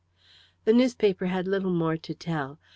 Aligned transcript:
The 0.65 0.73
newspaper 0.73 1.27
had 1.27 1.47
little 1.47 1.69
more 1.71 1.95
to 1.95 2.15
tell. 2.15 2.57